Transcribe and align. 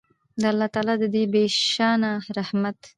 د 0.41 0.43
الله 0.51 0.67
تعالی 0.73 0.95
د 0.99 1.05
دې 1.13 1.23
بې 1.33 1.43
شانه 1.71 2.11
رحمت 2.37 2.79